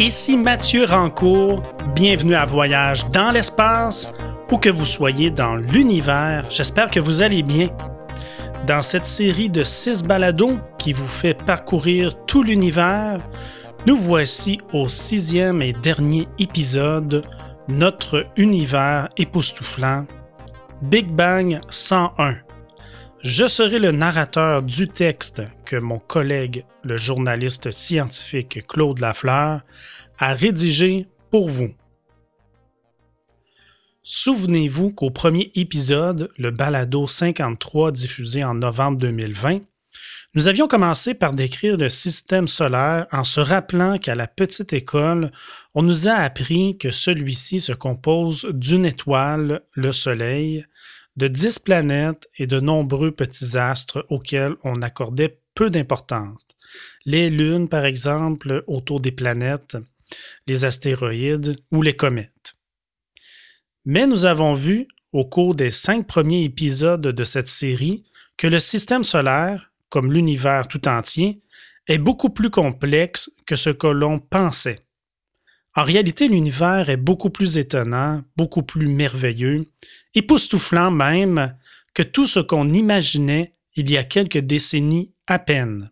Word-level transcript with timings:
Ici 0.00 0.36
Mathieu 0.36 0.84
Rancourt, 0.84 1.60
bienvenue 1.96 2.36
à 2.36 2.46
Voyage 2.46 3.08
dans 3.08 3.32
l'espace, 3.32 4.12
où 4.48 4.56
que 4.56 4.68
vous 4.68 4.84
soyez 4.84 5.32
dans 5.32 5.56
l'univers, 5.56 6.46
j'espère 6.50 6.88
que 6.88 7.00
vous 7.00 7.20
allez 7.20 7.42
bien. 7.42 7.68
Dans 8.64 8.80
cette 8.80 9.06
série 9.06 9.50
de 9.50 9.64
six 9.64 10.04
balados 10.04 10.56
qui 10.78 10.92
vous 10.92 11.08
fait 11.08 11.34
parcourir 11.34 12.12
tout 12.26 12.44
l'univers, 12.44 13.18
nous 13.86 13.96
voici 13.96 14.58
au 14.72 14.88
sixième 14.88 15.62
et 15.62 15.72
dernier 15.72 16.28
épisode, 16.38 17.24
notre 17.66 18.24
univers 18.36 19.08
époustouflant, 19.16 20.06
Big 20.80 21.08
Bang 21.08 21.60
101. 21.70 22.36
Je 23.22 23.48
serai 23.48 23.80
le 23.80 23.90
narrateur 23.90 24.62
du 24.62 24.86
texte 24.86 25.42
que 25.64 25.74
mon 25.74 25.98
collègue, 25.98 26.64
le 26.84 26.96
journaliste 26.96 27.72
scientifique 27.72 28.64
Claude 28.68 29.00
Lafleur, 29.00 29.62
a 30.18 30.34
rédigé 30.34 31.08
pour 31.30 31.48
vous. 31.48 31.74
Souvenez-vous 34.04 34.92
qu'au 34.92 35.10
premier 35.10 35.50
épisode, 35.56 36.30
le 36.38 36.52
balado 36.52 37.08
53 37.08 37.90
diffusé 37.90 38.44
en 38.44 38.54
novembre 38.54 38.98
2020, 38.98 39.62
nous 40.34 40.46
avions 40.46 40.68
commencé 40.68 41.14
par 41.14 41.32
décrire 41.32 41.76
le 41.76 41.88
système 41.88 42.46
solaire 42.46 43.06
en 43.10 43.24
se 43.24 43.40
rappelant 43.40 43.98
qu'à 43.98 44.14
la 44.14 44.28
petite 44.28 44.72
école, 44.72 45.32
on 45.74 45.82
nous 45.82 46.06
a 46.06 46.12
appris 46.12 46.78
que 46.78 46.92
celui-ci 46.92 47.58
se 47.58 47.72
compose 47.72 48.46
d'une 48.52 48.86
étoile, 48.86 49.62
le 49.72 49.90
Soleil, 49.90 50.64
de 51.18 51.26
dix 51.26 51.58
planètes 51.58 52.28
et 52.36 52.46
de 52.46 52.60
nombreux 52.60 53.10
petits 53.10 53.58
astres 53.58 54.06
auxquels 54.08 54.54
on 54.62 54.82
accordait 54.82 55.40
peu 55.54 55.68
d'importance. 55.68 56.46
Les 57.04 57.28
lunes, 57.28 57.68
par 57.68 57.84
exemple, 57.84 58.62
autour 58.68 59.00
des 59.00 59.10
planètes, 59.10 59.76
les 60.46 60.64
astéroïdes 60.64 61.56
ou 61.72 61.82
les 61.82 61.94
comètes. 61.94 62.54
Mais 63.84 64.06
nous 64.06 64.26
avons 64.26 64.54
vu, 64.54 64.86
au 65.12 65.24
cours 65.24 65.56
des 65.56 65.70
cinq 65.70 66.06
premiers 66.06 66.44
épisodes 66.44 67.00
de 67.00 67.24
cette 67.24 67.48
série, 67.48 68.04
que 68.36 68.46
le 68.46 68.60
système 68.60 69.02
solaire, 69.02 69.72
comme 69.88 70.12
l'univers 70.12 70.68
tout 70.68 70.86
entier, 70.86 71.42
est 71.88 71.98
beaucoup 71.98 72.30
plus 72.30 72.50
complexe 72.50 73.28
que 73.44 73.56
ce 73.56 73.70
que 73.70 73.88
l'on 73.88 74.20
pensait. 74.20 74.86
En 75.76 75.84
réalité, 75.84 76.28
l'univers 76.28 76.90
est 76.90 76.96
beaucoup 76.96 77.30
plus 77.30 77.58
étonnant, 77.58 78.22
beaucoup 78.36 78.62
plus 78.62 78.86
merveilleux, 78.86 79.66
époustouflant 80.14 80.90
même 80.90 81.56
que 81.94 82.02
tout 82.02 82.26
ce 82.26 82.40
qu'on 82.40 82.70
imaginait 82.70 83.54
il 83.76 83.90
y 83.90 83.96
a 83.96 84.04
quelques 84.04 84.38
décennies 84.38 85.12
à 85.26 85.38
peine. 85.38 85.90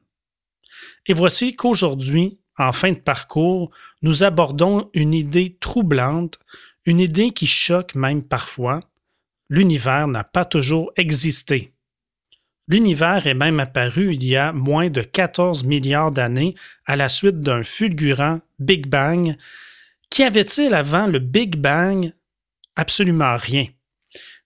Et 1.07 1.13
voici 1.13 1.55
qu'aujourd'hui, 1.55 2.39
en 2.59 2.73
fin 2.73 2.93
de 2.93 2.99
parcours, 2.99 3.71
nous 4.03 4.25
abordons 4.25 4.91
une 4.95 5.15
idée 5.15 5.57
troublante, 5.61 6.39
une 6.85 7.01
idée 7.01 7.31
qui 7.31 7.47
choque 7.47 7.95
même 7.95 8.23
parfois. 8.23 8.81
L'univers 9.49 10.09
n'a 10.09 10.25
pas 10.25 10.45
toujours 10.45 10.91
existé. 10.97 11.73
L'univers 12.69 13.29
est 13.29 13.35
même 13.35 13.61
apparu 13.61 14.15
il 14.15 14.25
y 14.25 14.37
a 14.37 14.53
moins 14.53 14.91
de 14.91 15.03
14 15.03 15.63
milliards 15.65 16.11
d'années 16.11 16.57
à 16.85 16.97
la 16.97 17.09
suite 17.09 17.39
d'un 17.39 17.63
fulgurant 17.63 18.41
Big 18.59 18.89
Bang 18.89 19.37
Qu'y 20.11 20.23
avait-il 20.25 20.75
avant 20.75 21.07
le 21.07 21.19
Big 21.19 21.57
Bang? 21.57 22.12
Absolument 22.75 23.37
rien. 23.37 23.67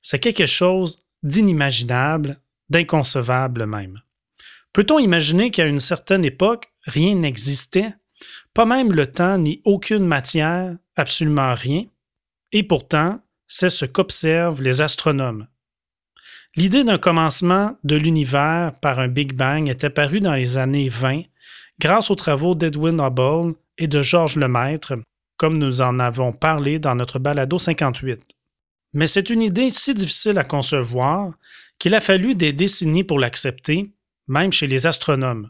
C'est 0.02 0.19
quelque 0.19 0.47
chose 0.47 1.00
d'inimaginable, 1.22 2.34
d'inconcevable 2.70 3.67
même. 3.67 4.00
Peut-on 4.72 4.98
imaginer 4.98 5.50
qu'à 5.50 5.67
une 5.67 5.80
certaine 5.80 6.25
époque, 6.25 6.72
rien 6.86 7.14
n'existait, 7.14 7.92
pas 8.55 8.64
même 8.64 8.92
le 8.92 9.11
temps 9.11 9.39
ni 9.39 9.61
aucune 9.64 10.06
matière, 10.06 10.77
absolument 10.97 11.55
rien? 11.55 11.84
Et 12.52 12.62
pourtant, 12.62 13.20
c'est 13.47 13.70
ce 13.70 13.84
qu'observent 13.84 14.63
les 14.63 14.80
astronomes. 14.80 15.46
L'idée 16.57 16.83
d'un 16.83 16.98
commencement 16.98 17.77
de 17.84 17.96
l'univers 17.96 18.73
par 18.80 18.98
un 18.98 19.08
Big 19.08 19.34
Bang 19.34 19.68
est 19.68 19.84
apparue 19.84 20.20
dans 20.20 20.34
les 20.34 20.57
années 20.57 20.89
20 20.89 21.23
grâce 21.80 22.11
aux 22.11 22.17
travaux 22.17 22.55
d'Edwin 22.55 23.01
Hubble 23.01 23.55
et 23.79 23.86
de 23.86 24.02
Georges 24.02 24.36
Lemaître, 24.36 24.95
comme 25.40 25.56
nous 25.56 25.80
en 25.80 25.98
avons 26.01 26.34
parlé 26.34 26.78
dans 26.78 26.95
notre 26.95 27.18
balado 27.18 27.58
58. 27.58 28.20
Mais 28.92 29.06
c'est 29.06 29.30
une 29.30 29.40
idée 29.40 29.70
si 29.70 29.95
difficile 29.95 30.36
à 30.36 30.45
concevoir 30.45 31.33
qu'il 31.78 31.95
a 31.95 32.02
fallu 32.02 32.34
des 32.34 32.52
décennies 32.52 33.05
pour 33.05 33.18
l'accepter, 33.18 33.90
même 34.28 34.52
chez 34.52 34.67
les 34.67 34.86
astronomes. 34.86 35.48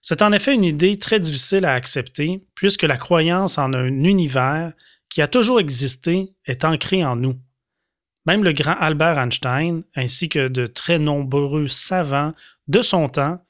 C'est 0.00 0.22
en 0.22 0.32
effet 0.32 0.54
une 0.54 0.64
idée 0.64 0.98
très 0.98 1.20
difficile 1.20 1.66
à 1.66 1.74
accepter 1.74 2.42
puisque 2.54 2.84
la 2.84 2.96
croyance 2.96 3.58
en 3.58 3.74
un 3.74 4.02
univers 4.02 4.72
qui 5.10 5.20
a 5.20 5.28
toujours 5.28 5.60
existé 5.60 6.32
est 6.46 6.64
ancrée 6.64 7.04
en 7.04 7.16
nous. 7.16 7.38
Même 8.24 8.42
le 8.42 8.54
grand 8.54 8.76
Albert 8.80 9.18
Einstein, 9.18 9.82
ainsi 9.94 10.30
que 10.30 10.48
de 10.48 10.66
très 10.66 10.98
nombreux 10.98 11.68
savants 11.68 12.32
de 12.66 12.80
son 12.80 13.10
temps, 13.10 13.44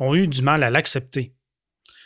ont 0.00 0.16
eu 0.16 0.26
du 0.26 0.42
mal 0.42 0.64
à 0.64 0.70
l'accepter. 0.70 1.33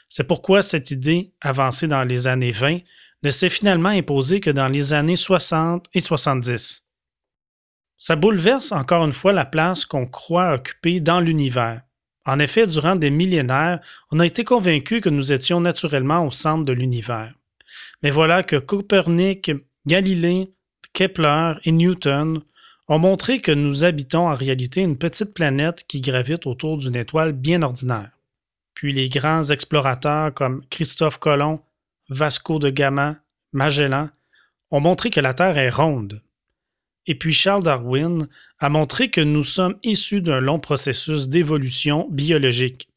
C'est 0.08 0.26
pourquoi 0.26 0.62
cette 0.62 0.90
idée, 0.90 1.32
avancée 1.40 1.86
dans 1.86 2.04
les 2.04 2.26
années 2.26 2.52
20, 2.52 2.78
ne 3.22 3.30
s'est 3.30 3.50
finalement 3.50 3.88
imposée 3.88 4.40
que 4.40 4.50
dans 4.50 4.68
les 4.68 4.92
années 4.92 5.16
60 5.16 5.86
et 5.94 6.00
70. 6.00 6.84
Ça 7.98 8.16
bouleverse 8.16 8.72
encore 8.72 9.04
une 9.04 9.12
fois 9.12 9.32
la 9.32 9.44
place 9.44 9.84
qu'on 9.84 10.06
croit 10.06 10.54
occuper 10.54 11.00
dans 11.00 11.20
l'univers. 11.20 11.82
En 12.24 12.38
effet, 12.38 12.66
durant 12.66 12.94
des 12.94 13.10
millénaires, 13.10 13.80
on 14.12 14.20
a 14.20 14.26
été 14.26 14.44
convaincu 14.44 15.00
que 15.00 15.08
nous 15.08 15.32
étions 15.32 15.60
naturellement 15.60 16.26
au 16.26 16.30
centre 16.30 16.64
de 16.64 16.72
l'univers. 16.72 17.34
Mais 18.02 18.10
voilà 18.10 18.42
que 18.42 18.56
Copernic, 18.56 19.50
Galilée, 19.86 20.52
Kepler 20.92 21.54
et 21.64 21.72
Newton 21.72 22.42
ont 22.88 22.98
montré 22.98 23.40
que 23.40 23.52
nous 23.52 23.84
habitons 23.84 24.28
en 24.28 24.34
réalité 24.34 24.80
une 24.80 24.96
petite 24.98 25.34
planète 25.34 25.84
qui 25.86 26.00
gravite 26.00 26.46
autour 26.46 26.78
d'une 26.78 26.96
étoile 26.96 27.32
bien 27.32 27.62
ordinaire. 27.62 28.10
Puis 28.78 28.92
les 28.92 29.08
grands 29.08 29.42
explorateurs 29.42 30.32
comme 30.32 30.62
Christophe 30.70 31.18
Colomb, 31.18 31.60
Vasco 32.10 32.60
de 32.60 32.70
Gama, 32.70 33.16
Magellan 33.52 34.08
ont 34.70 34.78
montré 34.78 35.10
que 35.10 35.18
la 35.18 35.34
Terre 35.34 35.58
est 35.58 35.68
ronde. 35.68 36.22
Et 37.06 37.16
puis 37.16 37.32
Charles 37.32 37.64
Darwin 37.64 38.28
a 38.60 38.68
montré 38.68 39.10
que 39.10 39.20
nous 39.20 39.42
sommes 39.42 39.74
issus 39.82 40.20
d'un 40.20 40.38
long 40.38 40.60
processus 40.60 41.28
d'évolution 41.28 42.06
biologique. 42.12 42.88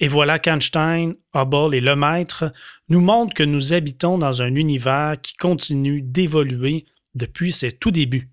Et 0.00 0.08
voilà 0.08 0.38
qu'Einstein, 0.38 1.14
Hubble 1.34 1.74
et 1.74 1.82
Lemaître 1.82 2.50
nous 2.88 3.02
montrent 3.02 3.34
que 3.34 3.42
nous 3.42 3.74
habitons 3.74 4.16
dans 4.16 4.40
un 4.40 4.54
univers 4.54 5.16
qui 5.20 5.34
continue 5.34 6.00
d'évoluer 6.00 6.86
depuis 7.14 7.52
ses 7.52 7.72
tout 7.72 7.90
débuts. 7.90 8.31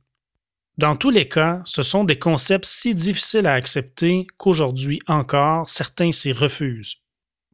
Dans 0.80 0.96
tous 0.96 1.10
les 1.10 1.28
cas, 1.28 1.62
ce 1.66 1.84
sont 1.84 2.06
des 2.06 2.18
concepts 2.18 2.64
si 2.64 2.96
difficiles 2.96 3.48
à 3.48 3.54
accepter 3.54 4.28
qu'aujourd'hui 4.38 5.02
encore, 5.08 5.68
certains 5.68 6.14
s'y 6.14 6.32
refusent. 6.32 6.96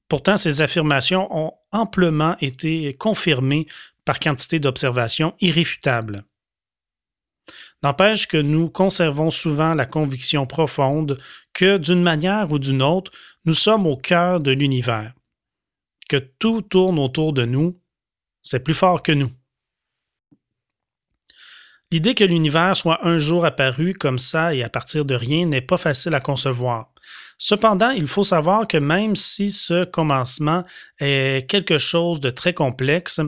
Pourtant, 0.07 0.37
ces 0.37 0.61
affirmations 0.61 1.27
ont 1.35 1.53
amplement 1.71 2.37
été 2.39 2.93
confirmées 2.93 3.65
par 4.05 4.19
quantité 4.19 4.59
d'observations 4.59 5.33
irréfutables. 5.39 6.23
N'empêche 7.81 8.27
que 8.27 8.37
nous 8.37 8.69
conservons 8.69 9.31
souvent 9.31 9.73
la 9.73 9.87
conviction 9.87 10.45
profonde 10.45 11.17
que, 11.51 11.77
d'une 11.77 12.03
manière 12.03 12.51
ou 12.51 12.59
d'une 12.59 12.83
autre, 12.83 13.11
nous 13.45 13.55
sommes 13.55 13.87
au 13.87 13.97
cœur 13.97 14.39
de 14.39 14.51
l'univers, 14.51 15.15
que 16.09 16.17
tout 16.17 16.61
tourne 16.61 16.99
autour 16.99 17.33
de 17.33 17.45
nous, 17.45 17.81
c'est 18.43 18.63
plus 18.63 18.75
fort 18.75 19.01
que 19.01 19.13
nous. 19.13 19.31
L'idée 21.95 22.13
que 22.13 22.25
l'univers 22.25 22.75
soit 22.75 23.07
un 23.07 23.17
jour 23.17 23.45
apparu 23.45 23.93
comme 23.93 24.19
ça 24.19 24.53
et 24.53 24.63
à 24.63 24.69
partir 24.69 25.05
de 25.05 25.15
rien 25.15 25.45
n'est 25.45 25.61
pas 25.61 25.77
facile 25.77 26.13
à 26.13 26.19
concevoir. 26.19 26.91
Cependant, 27.37 27.91
il 27.91 28.09
faut 28.09 28.25
savoir 28.25 28.67
que 28.67 28.75
même 28.75 29.15
si 29.15 29.49
ce 29.49 29.85
commencement 29.85 30.63
est 30.99 31.49
quelque 31.49 31.77
chose 31.77 32.19
de 32.19 32.31
très 32.31 32.53
complexe 32.53 33.21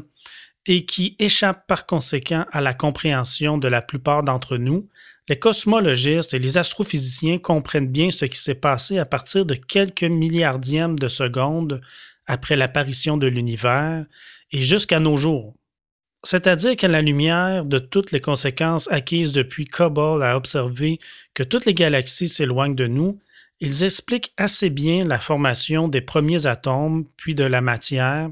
et 0.66 0.86
qui 0.86 1.16
échappe 1.18 1.66
par 1.66 1.86
conséquent 1.86 2.46
à 2.52 2.60
la 2.60 2.74
compréhension 2.74 3.58
de 3.58 3.70
la 3.70 3.82
plupart 3.82 4.24
d'entre 4.24 4.58
nous, 4.58 4.90
les 5.30 5.40
cosmologistes 5.40 6.34
et 6.34 6.40
les 6.40 6.58
astrophysiciens 6.58 7.38
comprennent 7.38 7.88
bien 7.88 8.12
ce 8.12 8.26
qui 8.26 8.38
s'est 8.38 8.54
passé 8.54 9.00
à 9.00 9.06
partir 9.06 9.46
de 9.46 9.56
quelques 9.56 10.04
milliardièmes 10.04 11.00
de 11.00 11.08
secondes 11.08 11.80
après 12.26 12.58
l'apparition 12.58 13.16
de 13.16 13.28
l'univers 13.28 14.06
et 14.52 14.60
jusqu'à 14.60 15.00
nos 15.00 15.16
jours. 15.16 15.56
C'est-à-dire 16.24 16.76
qu'à 16.76 16.88
la 16.88 17.02
lumière 17.02 17.66
de 17.66 17.80
toutes 17.80 18.12
les 18.12 18.20
conséquences 18.20 18.92
acquises 18.92 19.32
depuis 19.32 19.66
Cobol 19.66 20.24
a 20.24 20.36
observé 20.36 21.00
que 21.34 21.44
toutes 21.44 21.66
les 21.66 21.74
galaxies 21.74 22.28
s'éloignent 22.28 22.76
de 22.76 22.88
nous, 22.88 23.20
ils 23.60 23.84
expliquent 23.84 24.34
assez 24.38 24.70
bien 24.70 25.06
la 25.06 25.20
formation 25.20 25.88
des 25.88 26.02
premiers 26.02 26.46
atomes, 26.46 27.06
puis 27.18 27.34
de 27.34 27.44
la 27.44 27.62
matière, 27.62 28.30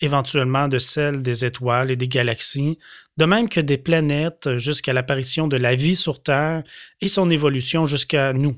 éventuellement 0.00 0.68
de 0.68 0.78
celle 0.78 1.22
des 1.22 1.44
étoiles 1.44 1.90
et 1.90 1.96
des 1.96 2.08
galaxies, 2.08 2.78
de 3.16 3.24
même 3.24 3.48
que 3.48 3.60
des 3.60 3.78
planètes 3.78 4.56
jusqu'à 4.56 4.92
l'apparition 4.92 5.48
de 5.48 5.56
la 5.56 5.74
vie 5.74 5.96
sur 5.96 6.22
Terre 6.22 6.62
et 7.00 7.08
son 7.08 7.30
évolution 7.30 7.86
jusqu'à 7.86 8.32
nous. 8.32 8.56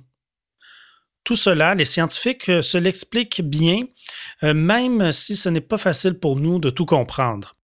Tout 1.25 1.37
cela, 1.37 1.75
les 1.75 1.85
scientifiques 1.85 2.49
euh, 2.49 2.63
se 2.63 2.79
l'expliquent 2.79 3.43
bien, 3.43 3.85
euh, 4.43 4.55
même 4.55 5.13
si 5.13 5.37
ce 5.37 5.49
n'est 5.49 5.61
pas 5.61 5.79
facile 5.79 6.15
pour 6.15 6.37
nous 6.37 6.59
de 6.59 6.69
tout 6.69 6.87
comprendre. 6.87 7.55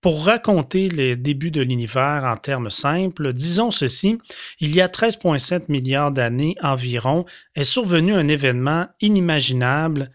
Pour 0.00 0.24
raconter 0.24 0.88
les 0.88 1.16
débuts 1.16 1.50
de 1.50 1.60
l'univers 1.60 2.22
en 2.24 2.36
termes 2.36 2.70
simples, 2.70 3.32
disons 3.32 3.72
ceci, 3.72 4.18
il 4.60 4.74
y 4.74 4.80
a 4.80 4.86
13,7 4.86 5.64
milliards 5.68 6.12
d'années 6.12 6.54
environ 6.62 7.24
est 7.56 7.64
survenu 7.64 8.14
un 8.14 8.28
événement 8.28 8.86
inimaginable, 9.00 10.12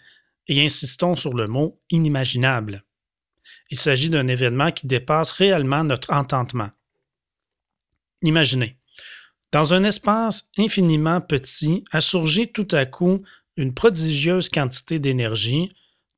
et 0.47 0.63
insistons 0.63 1.15
sur 1.15 1.33
le 1.33 1.47
mot 1.47 1.79
inimaginable. 1.89 2.83
Il 3.69 3.79
s'agit 3.79 4.09
d'un 4.09 4.27
événement 4.27 4.71
qui 4.71 4.87
dépasse 4.87 5.31
réellement 5.31 5.83
notre 5.83 6.13
entendement. 6.13 6.69
Imaginez, 8.21 8.77
dans 9.51 9.73
un 9.73 9.83
espace 9.83 10.49
infiniment 10.57 11.21
petit 11.21 11.83
a 11.91 12.01
surgi 12.01 12.51
tout 12.51 12.67
à 12.71 12.85
coup 12.85 13.23
une 13.55 13.73
prodigieuse 13.73 14.49
quantité 14.49 14.99
d'énergie, 14.99 15.69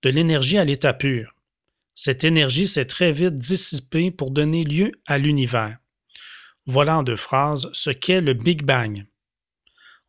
de 0.04 0.10
l'énergie 0.10 0.58
à 0.58 0.66
l'état 0.66 0.94
pur. 0.94 1.35
Cette 1.96 2.26
énergie 2.26 2.68
s'est 2.68 2.86
très 2.86 3.14
vite 3.14 3.38
dissipée 3.38 4.12
pour 4.12 4.32
donner 4.32 4.66
lieu 4.66 4.92
à 5.08 5.18
l'univers. 5.18 5.78
Voilà 6.66 6.98
en 6.98 7.04
deux 7.04 7.16
phrases 7.16 7.70
ce 7.72 7.90
qu'est 7.90 8.22
le 8.22 8.34
Big 8.34 8.64
Bang. 8.64 9.06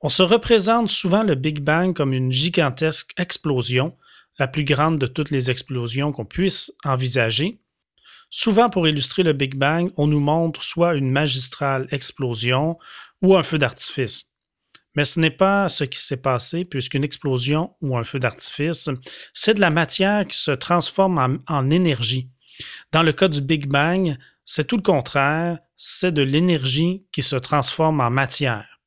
On 0.00 0.08
se 0.08 0.22
représente 0.22 0.90
souvent 0.90 1.22
le 1.22 1.36
Big 1.36 1.60
Bang 1.60 1.94
comme 1.94 2.12
une 2.12 2.32
gigantesque 2.32 3.12
explosion, 3.18 3.96
la 4.38 4.48
plus 4.48 4.64
grande 4.64 4.98
de 4.98 5.06
toutes 5.06 5.30
les 5.30 5.50
explosions 5.50 6.12
qu'on 6.12 6.24
puisse 6.24 6.72
envisager. 6.84 7.60
Souvent, 8.30 8.68
pour 8.68 8.88
illustrer 8.88 9.22
le 9.22 9.32
Big 9.32 9.54
Bang, 9.54 9.90
on 9.96 10.08
nous 10.08 10.20
montre 10.20 10.62
soit 10.62 10.96
une 10.96 11.10
magistrale 11.10 11.86
explosion 11.92 12.78
ou 13.22 13.36
un 13.36 13.42
feu 13.42 13.58
d'artifice. 13.58 14.32
Mais 14.96 15.04
ce 15.04 15.20
n'est 15.20 15.30
pas 15.30 15.68
ce 15.68 15.84
qui 15.84 15.98
s'est 15.98 16.16
passé, 16.16 16.64
puisqu'une 16.64 17.04
explosion 17.04 17.74
ou 17.82 17.96
un 17.96 18.04
feu 18.04 18.18
d'artifice, 18.18 18.88
c'est 19.34 19.54
de 19.54 19.60
la 19.60 19.70
matière 19.70 20.26
qui 20.26 20.38
se 20.38 20.50
transforme 20.50 21.42
en, 21.46 21.70
énergie. 21.70 22.30
Dans 22.92 23.02
le 23.02 23.12
cas 23.12 23.28
du 23.28 23.42
Big 23.42 23.68
Bang, 23.68 24.16
c'est 24.46 24.66
tout 24.66 24.76
le 24.76 24.82
contraire, 24.82 25.58
c'est 25.76 26.12
de 26.12 26.22
l'énergie 26.22 27.04
qui 27.12 27.22
se 27.22 27.36
transforme 27.36 28.00
en 28.00 28.10
matière. 28.10 28.80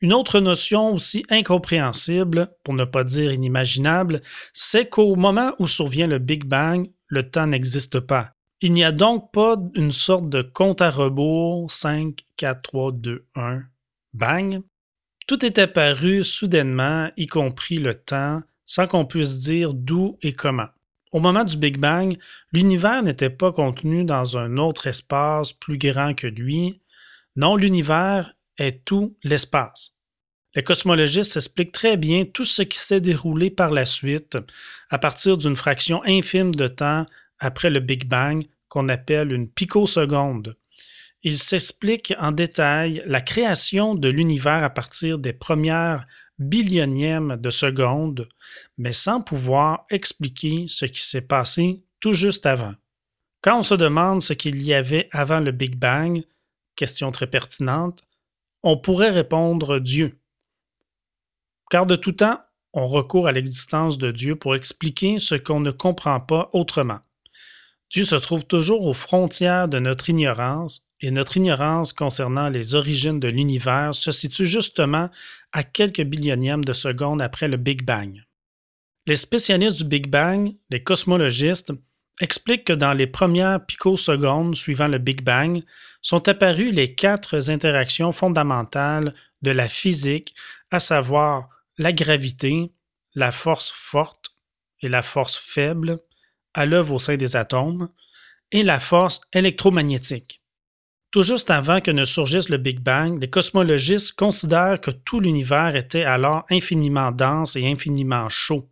Une 0.00 0.12
autre 0.12 0.38
notion 0.38 0.92
aussi 0.92 1.24
incompréhensible, 1.30 2.54
pour 2.62 2.74
ne 2.74 2.84
pas 2.84 3.04
dire 3.04 3.32
inimaginable, 3.32 4.20
c'est 4.52 4.88
qu'au 4.88 5.16
moment 5.16 5.52
où 5.58 5.66
survient 5.66 6.06
le 6.06 6.18
Big 6.18 6.44
Bang, 6.44 6.90
le 7.06 7.28
temps 7.28 7.46
n'existe 7.46 8.00
pas. 8.00 8.32
Il 8.60 8.72
n'y 8.72 8.84
a 8.84 8.92
donc 8.92 9.32
pas 9.32 9.56
une 9.74 9.92
sorte 9.92 10.28
de 10.28 10.42
compte 10.42 10.80
à 10.80 10.90
rebours 10.90 11.70
5, 11.70 12.18
4, 12.36 12.62
3, 12.62 12.92
2, 12.92 13.26
1, 13.34 13.62
bang, 14.12 14.62
tout 15.26 15.44
est 15.44 15.58
apparu 15.58 16.22
soudainement, 16.22 17.10
y 17.16 17.26
compris 17.26 17.78
le 17.78 17.94
temps, 17.94 18.42
sans 18.66 18.86
qu'on 18.86 19.04
puisse 19.04 19.40
dire 19.40 19.74
d'où 19.74 20.18
et 20.22 20.32
comment. 20.32 20.68
Au 21.12 21.20
moment 21.20 21.44
du 21.44 21.56
Big 21.56 21.78
Bang, 21.78 22.16
l'univers 22.52 23.02
n'était 23.02 23.30
pas 23.30 23.52
contenu 23.52 24.04
dans 24.04 24.36
un 24.36 24.56
autre 24.56 24.86
espace 24.86 25.52
plus 25.52 25.78
grand 25.78 26.14
que 26.14 26.26
lui. 26.26 26.80
Non, 27.36 27.56
l'univers 27.56 28.34
est 28.58 28.84
tout 28.84 29.16
l'espace. 29.22 29.92
Les 30.54 30.62
cosmologistes 30.62 31.36
expliquent 31.36 31.72
très 31.72 31.96
bien 31.96 32.24
tout 32.24 32.44
ce 32.44 32.62
qui 32.62 32.78
s'est 32.78 33.00
déroulé 33.00 33.50
par 33.50 33.70
la 33.70 33.86
suite, 33.86 34.38
à 34.90 34.98
partir 34.98 35.36
d'une 35.36 35.56
fraction 35.56 36.02
infime 36.04 36.54
de 36.54 36.68
temps 36.68 37.06
après 37.38 37.70
le 37.70 37.80
Big 37.80 38.06
Bang 38.06 38.44
qu'on 38.68 38.88
appelle 38.88 39.32
une 39.32 39.48
picoseconde 39.48 40.56
il 41.24 41.38
s'explique 41.38 42.12
en 42.18 42.32
détail 42.32 43.02
la 43.06 43.22
création 43.22 43.94
de 43.94 44.08
l'univers 44.08 44.62
à 44.62 44.68
partir 44.68 45.18
des 45.18 45.32
premières 45.32 46.06
billionièmes 46.38 47.36
de 47.36 47.50
secondes, 47.50 48.28
mais 48.76 48.92
sans 48.92 49.22
pouvoir 49.22 49.86
expliquer 49.90 50.66
ce 50.68 50.84
qui 50.84 51.02
s'est 51.02 51.26
passé 51.26 51.82
tout 51.98 52.12
juste 52.12 52.44
avant. 52.44 52.74
Quand 53.40 53.58
on 53.58 53.62
se 53.62 53.74
demande 53.74 54.20
ce 54.20 54.34
qu'il 54.34 54.62
y 54.62 54.74
avait 54.74 55.08
avant 55.12 55.40
le 55.40 55.50
Big 55.50 55.76
Bang, 55.76 56.22
question 56.76 57.10
très 57.10 57.26
pertinente, 57.26 58.02
on 58.62 58.76
pourrait 58.76 59.10
répondre 59.10 59.78
Dieu. 59.78 60.18
Car 61.70 61.86
de 61.86 61.96
tout 61.96 62.12
temps, 62.12 62.40
on 62.74 62.86
recourt 62.86 63.28
à 63.28 63.32
l'existence 63.32 63.96
de 63.96 64.10
Dieu 64.10 64.36
pour 64.36 64.56
expliquer 64.56 65.18
ce 65.18 65.36
qu'on 65.36 65.60
ne 65.60 65.70
comprend 65.70 66.20
pas 66.20 66.50
autrement. 66.52 67.00
Dieu 67.94 68.04
se 68.04 68.16
trouve 68.16 68.44
toujours 68.44 68.88
aux 68.88 68.92
frontières 68.92 69.68
de 69.68 69.78
notre 69.78 70.10
ignorance 70.10 70.82
et 71.00 71.12
notre 71.12 71.36
ignorance 71.36 71.92
concernant 71.92 72.48
les 72.48 72.74
origines 72.74 73.20
de 73.20 73.28
l'univers 73.28 73.94
se 73.94 74.10
situe 74.10 74.46
justement 74.46 75.10
à 75.52 75.62
quelques 75.62 76.02
billionièmes 76.02 76.64
de 76.64 76.72
secondes 76.72 77.22
après 77.22 77.46
le 77.46 77.56
Big 77.56 77.84
Bang. 77.84 78.20
Les 79.06 79.14
spécialistes 79.14 79.76
du 79.76 79.84
Big 79.84 80.08
Bang, 80.08 80.56
les 80.70 80.82
cosmologistes, 80.82 81.72
expliquent 82.20 82.64
que 82.64 82.72
dans 82.72 82.94
les 82.94 83.06
premières 83.06 83.64
picosecondes 83.64 84.56
suivant 84.56 84.88
le 84.88 84.98
Big 84.98 85.22
Bang 85.22 85.62
sont 86.02 86.28
apparues 86.28 86.72
les 86.72 86.96
quatre 86.96 87.48
interactions 87.48 88.10
fondamentales 88.10 89.14
de 89.42 89.52
la 89.52 89.68
physique, 89.68 90.34
à 90.72 90.80
savoir 90.80 91.48
la 91.78 91.92
gravité, 91.92 92.72
la 93.14 93.30
force 93.30 93.70
forte 93.70 94.34
et 94.80 94.88
la 94.88 95.02
force 95.02 95.38
faible 95.38 96.00
à 96.54 96.66
l'œuvre 96.66 96.94
au 96.94 96.98
sein 96.98 97.16
des 97.16 97.36
atomes, 97.36 97.88
et 98.52 98.62
la 98.62 98.80
force 98.80 99.20
électromagnétique. 99.32 100.40
Tout 101.10 101.22
juste 101.22 101.50
avant 101.50 101.80
que 101.80 101.90
ne 101.90 102.04
surgisse 102.04 102.48
le 102.48 102.56
Big 102.56 102.80
Bang, 102.80 103.20
les 103.20 103.30
cosmologistes 103.30 104.14
considèrent 104.14 104.80
que 104.80 104.90
tout 104.90 105.20
l'univers 105.20 105.76
était 105.76 106.04
alors 106.04 106.44
infiniment 106.50 107.12
dense 107.12 107.54
et 107.56 107.70
infiniment 107.70 108.28
chaud, 108.28 108.68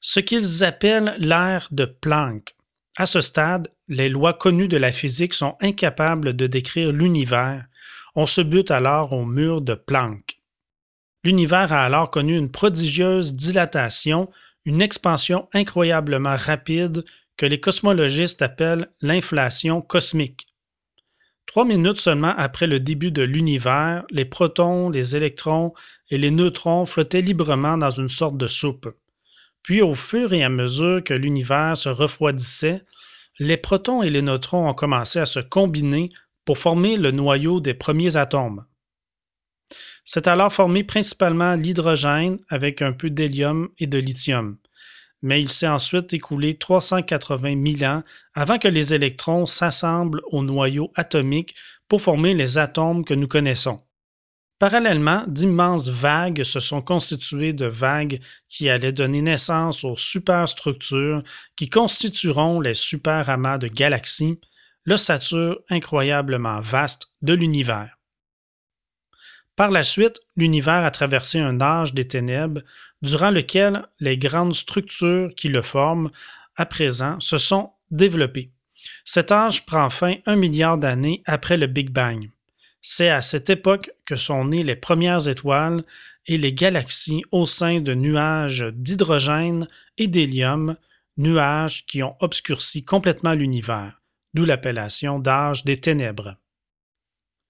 ce 0.00 0.20
qu'ils 0.20 0.64
appellent 0.64 1.14
l'ère 1.18 1.68
de 1.70 1.84
Planck. 1.84 2.54
À 2.96 3.04
ce 3.04 3.20
stade, 3.20 3.68
les 3.88 4.08
lois 4.08 4.32
connues 4.32 4.68
de 4.68 4.78
la 4.78 4.90
physique 4.90 5.34
sont 5.34 5.56
incapables 5.60 6.34
de 6.34 6.46
décrire 6.46 6.92
l'univers. 6.92 7.66
On 8.14 8.24
se 8.24 8.40
bute 8.40 8.70
alors 8.70 9.12
au 9.12 9.26
mur 9.26 9.60
de 9.60 9.74
Planck. 9.74 10.40
L'univers 11.24 11.72
a 11.72 11.84
alors 11.84 12.08
connu 12.08 12.38
une 12.38 12.50
prodigieuse 12.50 13.34
dilatation, 13.34 14.30
une 14.66 14.82
expansion 14.82 15.48
incroyablement 15.54 16.36
rapide 16.36 17.04
que 17.36 17.46
les 17.46 17.60
cosmologistes 17.60 18.42
appellent 18.42 18.90
l'inflation 19.00 19.80
cosmique. 19.80 20.46
Trois 21.46 21.64
minutes 21.64 22.00
seulement 22.00 22.34
après 22.36 22.66
le 22.66 22.80
début 22.80 23.12
de 23.12 23.22
l'univers, 23.22 24.04
les 24.10 24.24
protons, 24.24 24.90
les 24.90 25.14
électrons 25.14 25.72
et 26.10 26.18
les 26.18 26.32
neutrons 26.32 26.84
flottaient 26.84 27.22
librement 27.22 27.78
dans 27.78 27.90
une 27.90 28.08
sorte 28.08 28.36
de 28.36 28.48
soupe. 28.48 28.88
Puis, 29.62 29.80
au 29.80 29.94
fur 29.94 30.32
et 30.32 30.42
à 30.42 30.48
mesure 30.48 31.02
que 31.02 31.14
l'univers 31.14 31.76
se 31.76 31.88
refroidissait, 31.88 32.82
les 33.38 33.56
protons 33.56 34.02
et 34.02 34.10
les 34.10 34.22
neutrons 34.22 34.68
ont 34.68 34.74
commencé 34.74 35.18
à 35.18 35.26
se 35.26 35.40
combiner 35.40 36.10
pour 36.44 36.58
former 36.58 36.96
le 36.96 37.10
noyau 37.10 37.60
des 37.60 37.74
premiers 37.74 38.16
atomes. 38.16 38.64
C'est 40.06 40.28
alors 40.28 40.52
formé 40.52 40.84
principalement 40.84 41.54
l'hydrogène 41.54 42.38
avec 42.48 42.80
un 42.80 42.92
peu 42.92 43.10
d'hélium 43.10 43.68
et 43.78 43.86
de 43.86 43.98
lithium 43.98 44.56
mais 45.22 45.40
il 45.40 45.48
s'est 45.48 45.66
ensuite 45.66 46.12
écoulé 46.14 46.54
380 46.54 47.78
000 47.78 47.90
ans 47.90 48.02
avant 48.34 48.58
que 48.58 48.68
les 48.68 48.94
électrons 48.94 49.44
s'assemblent 49.44 50.22
au 50.30 50.42
noyau 50.42 50.92
atomique 50.94 51.54
pour 51.88 52.02
former 52.02 52.32
les 52.32 52.58
atomes 52.58 53.04
que 53.04 53.14
nous 53.14 53.28
connaissons. 53.28 53.80
Parallèlement, 54.58 55.24
d'immenses 55.26 55.90
vagues 55.90 56.42
se 56.42 56.60
sont 56.60 56.80
constituées 56.80 57.52
de 57.52 57.66
vagues 57.66 58.20
qui 58.48 58.70
allaient 58.70 58.92
donner 58.92 59.20
naissance 59.20 59.84
aux 59.84 59.96
superstructures 59.96 61.22
qui 61.56 61.68
constitueront 61.68 62.60
les 62.60 62.74
superamas 62.74 63.58
de 63.58 63.68
galaxies, 63.68 64.38
l'ossature 64.84 65.58
incroyablement 65.68 66.60
vaste 66.60 67.08
de 67.20 67.34
l'univers. 67.34 67.95
Par 69.56 69.70
la 69.70 69.82
suite, 69.82 70.20
l'univers 70.36 70.84
a 70.84 70.90
traversé 70.90 71.38
un 71.38 71.62
âge 71.62 71.94
des 71.94 72.06
ténèbres 72.06 72.60
durant 73.00 73.30
lequel 73.30 73.86
les 74.00 74.18
grandes 74.18 74.54
structures 74.54 75.34
qui 75.34 75.48
le 75.48 75.62
forment 75.62 76.10
à 76.56 76.66
présent 76.66 77.18
se 77.20 77.38
sont 77.38 77.72
développées. 77.90 78.50
Cet 79.04 79.32
âge 79.32 79.64
prend 79.64 79.88
fin 79.88 80.16
un 80.26 80.36
milliard 80.36 80.78
d'années 80.78 81.22
après 81.24 81.56
le 81.56 81.66
Big 81.66 81.90
Bang. 81.90 82.28
C'est 82.82 83.08
à 83.08 83.22
cette 83.22 83.50
époque 83.50 83.90
que 84.04 84.16
sont 84.16 84.44
nées 84.44 84.62
les 84.62 84.76
premières 84.76 85.26
étoiles 85.26 85.82
et 86.26 86.38
les 86.38 86.52
galaxies 86.52 87.24
au 87.32 87.46
sein 87.46 87.80
de 87.80 87.94
nuages 87.94 88.64
d'hydrogène 88.74 89.66
et 89.96 90.06
d'hélium, 90.06 90.76
nuages 91.16 91.86
qui 91.86 92.02
ont 92.02 92.16
obscurci 92.20 92.84
complètement 92.84 93.32
l'univers, 93.32 94.02
d'où 94.34 94.44
l'appellation 94.44 95.18
d'âge 95.18 95.64
des 95.64 95.80
ténèbres. 95.80 96.36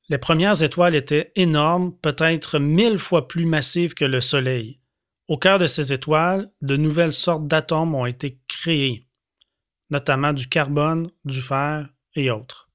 Les 0.09 0.19
premières 0.19 0.63
étoiles 0.63 0.95
étaient 0.95 1.33
énormes, 1.35 1.93
peut-être 1.97 2.61
mille 2.61 2.99
fois 2.99 3.27
plus 3.27 3.45
massives 3.45 3.95
que 3.95 4.05
le 4.05 4.21
Soleil. 4.21 4.81
Au 5.27 5.37
cœur 5.37 5.59
de 5.59 5.67
ces 5.67 5.93
étoiles, 5.93 6.49
de 6.63 6.77
nouvelles 6.77 7.13
sortes 7.13 7.49
d'atomes 7.49 7.95
ont 7.97 8.07
été 8.07 8.39
créés, 8.47 9.09
notamment 9.91 10.33
du 10.33 10.49
carbone, 10.49 11.11
du 11.25 11.43
fer 11.43 11.89
et 12.15 12.31
autres. 12.31 12.71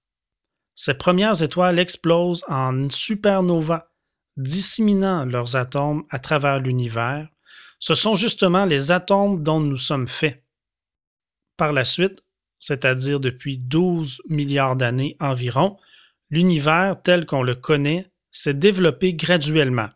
Ces 0.76 0.94
premières 0.94 1.42
étoiles 1.42 1.80
explosent 1.80 2.44
en 2.50 2.90
supernova, 2.90 3.94
disséminant 4.36 5.24
leurs 5.26 5.56
atomes 5.56 6.04
à 6.10 6.20
travers 6.20 6.60
l'univers, 6.60 7.30
ce 7.80 7.96
sont 7.96 8.16
justement 8.16 8.66
les 8.66 8.92
atomes 8.92 9.42
dont 9.42 9.60
nous 9.60 9.78
sommes 9.78 10.08
faits. 10.08 10.44
Par 11.56 11.72
la 11.72 11.86
suite, 11.86 12.24
c'est-à-dire 12.60 13.20
depuis 13.20 13.58
12 13.58 14.22
milliards 14.28 14.76
d'années 14.76 15.16
environ, 15.20 15.78
l'univers 16.32 17.02
tel 17.04 17.26
qu'on 17.26 17.44
le 17.44 17.56
connaît 17.56 18.12
s'est 18.32 18.54
développé 18.54 19.14
graduellement. 19.14 19.90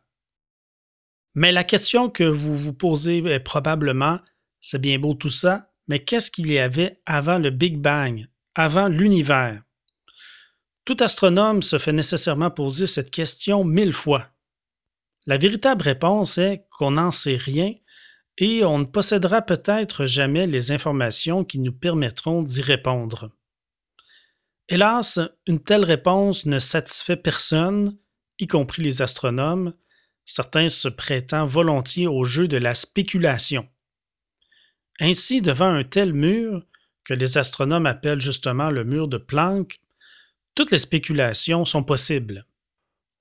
Mais 1.33 1.51
la 1.51 1.63
question 1.63 2.09
que 2.09 2.23
vous 2.23 2.55
vous 2.55 2.73
posez 2.73 3.17
est 3.19 3.39
probablement, 3.39 4.19
c'est 4.59 4.79
bien 4.79 4.99
beau 4.99 5.13
tout 5.13 5.31
ça, 5.31 5.71
mais 5.87 5.99
qu'est-ce 5.99 6.31
qu'il 6.31 6.51
y 6.51 6.59
avait 6.59 7.01
avant 7.05 7.39
le 7.39 7.49
Big 7.49 7.77
Bang, 7.77 8.27
avant 8.53 8.87
l'univers? 8.87 9.61
Tout 10.83 10.97
astronome 10.99 11.63
se 11.63 11.79
fait 11.79 11.93
nécessairement 11.93 12.51
poser 12.51 12.87
cette 12.87 13.11
question 13.11 13.63
mille 13.63 13.93
fois. 13.93 14.29
La 15.25 15.37
véritable 15.37 15.83
réponse 15.83 16.37
est 16.37 16.67
qu'on 16.69 16.91
n'en 16.91 17.11
sait 17.11 17.37
rien 17.37 17.73
et 18.37 18.63
on 18.63 18.79
ne 18.79 18.85
possédera 18.85 19.41
peut-être 19.41 20.05
jamais 20.05 20.45
les 20.45 20.71
informations 20.71 21.43
qui 21.43 21.59
nous 21.59 21.71
permettront 21.71 22.43
d'y 22.43 22.61
répondre. 22.61 23.31
Hélas, 24.67 25.19
une 25.45 25.61
telle 25.61 25.85
réponse 25.85 26.45
ne 26.47 26.57
satisfait 26.57 27.17
personne, 27.17 27.97
y 28.39 28.47
compris 28.47 28.81
les 28.81 29.03
astronomes, 29.03 29.73
certains 30.25 30.69
se 30.69 30.87
prêtant 30.87 31.45
volontiers 31.45 32.07
au 32.07 32.23
jeu 32.23 32.47
de 32.47 32.57
la 32.57 32.73
spéculation. 32.73 33.69
Ainsi, 34.99 35.41
devant 35.41 35.71
un 35.71 35.83
tel 35.83 36.13
mur, 36.13 36.65
que 37.03 37.13
les 37.13 37.37
astronomes 37.37 37.85
appellent 37.85 38.21
justement 38.21 38.71
le 38.71 38.83
mur 38.83 39.07
de 39.07 39.17
Planck, 39.17 39.79
toutes 40.55 40.71
les 40.71 40.79
spéculations 40.79 41.63
sont 41.63 41.83
possibles. 41.83 42.45